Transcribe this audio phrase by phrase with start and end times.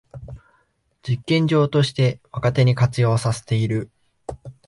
[1.07, 3.91] 実験場として若手に活用させている